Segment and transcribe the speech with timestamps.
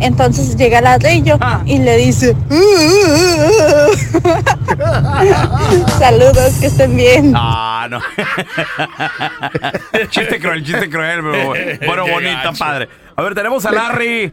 [0.00, 2.34] Entonces llega el ladrillo y le dice,
[5.98, 7.34] saludos, que estén bien.
[7.36, 8.00] Ah, no.
[10.08, 11.52] chiste cruel, chiste cruel, pero
[11.86, 12.88] bueno, bonito, padre.
[13.14, 14.32] A ver, tenemos a Larry.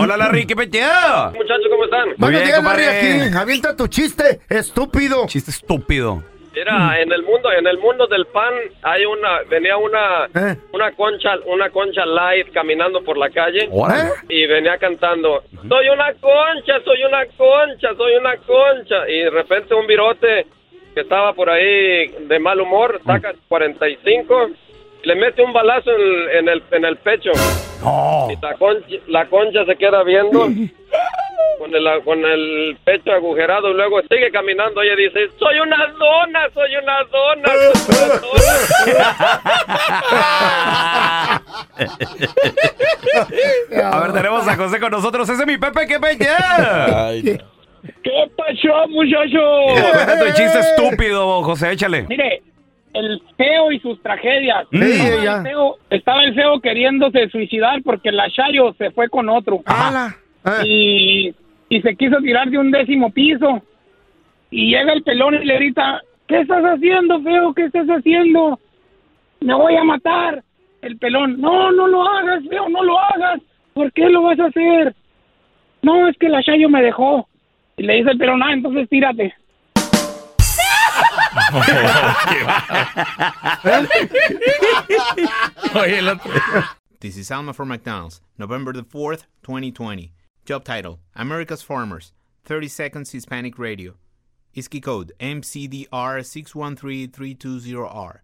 [0.00, 1.32] Hola, Larry, ¿qué peteado?
[1.32, 2.10] Muchachos, ¿cómo están?
[2.18, 3.36] Buenos días, Larry, aquí.
[3.36, 5.26] Avienta tu chiste, estúpido.
[5.26, 6.22] Chiste estúpido.
[6.54, 10.56] Mira, en el mundo, en el mundo del pan hay una, venía una, ¿Eh?
[10.72, 14.10] una concha, una concha light caminando por la calle Órale.
[14.28, 19.74] y venía cantando, soy una concha, soy una concha, soy una concha y de repente
[19.74, 20.46] un virote
[20.94, 24.50] que estaba por ahí de mal humor saca 45
[25.04, 27.30] le mete un balazo en el, en el, en el pecho
[27.82, 28.28] No.
[28.30, 30.40] y la concha, la concha se queda viendo
[31.58, 34.80] con el, con el pecho agujerado y luego sigue caminando.
[34.82, 37.48] Ella dice, soy una dona, soy una dona.
[37.74, 38.38] soy una dona".
[43.92, 45.28] A ver, tenemos a José con nosotros.
[45.28, 47.12] Ese es mi Pepe, ¿qué peteado?
[48.02, 49.92] ¿Qué pasó, muchacho?
[49.92, 52.02] Cuéntate el chiste estúpido, José, échale.
[52.08, 52.42] Mire,
[52.94, 54.66] el feo y sus tragedias.
[54.70, 54.82] Mm.
[54.82, 59.28] Sí, Estaba, el feo, estaba el feo queriéndose suicidar porque la Chayo se fue con
[59.28, 59.60] otro.
[60.44, 61.34] Eh, Y,
[61.68, 63.62] y se quiso tirar de un décimo piso.
[64.50, 67.52] Y llega el pelón y le grita, ¿qué estás haciendo, feo?
[67.54, 68.58] ¿Qué estás haciendo?
[69.40, 70.42] Me voy a matar.
[70.80, 73.40] El pelón, no, no lo hagas, feo, no lo hagas.
[73.74, 74.94] ¿Por qué lo vas a hacer?
[75.82, 77.28] No, es que la Chayo me dejó.
[77.76, 79.34] Y le dice el pelón, ah, entonces tírate.
[85.74, 86.32] Oye, el otro.
[87.00, 90.12] This is Alma from McDonald's, November the 4th, 2020.
[90.44, 92.12] Job title America's Farmers,
[92.44, 93.94] 30 Seconds Hispanic Radio.
[94.54, 98.20] ISKI code MCDR613320R.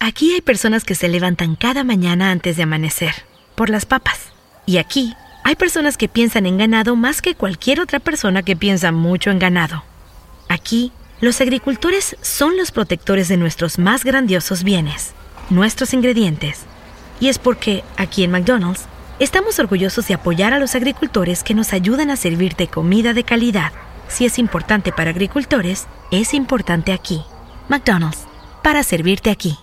[0.00, 3.12] Aquí hay personas que se levantan cada mañana antes de amanecer,
[3.56, 4.32] por las papas,
[4.64, 5.14] Y aquí
[5.44, 9.38] hay personas que piensan en ganado más que cualquier otra persona que piensa mucho en
[9.38, 9.82] ganado.
[10.48, 15.12] Aquí, los agricultores son los protectores de nuestros más grandiosos bienes,
[15.50, 16.60] nuestros ingredientes.
[17.20, 18.86] Y es porque, aquí en McDonald's,
[19.18, 23.72] estamos orgullosos de apoyar a los agricultores que nos ayudan a servirte comida de calidad.
[24.08, 27.22] Si es importante para agricultores, es importante aquí.
[27.68, 28.26] McDonald's,
[28.62, 29.58] para servirte aquí.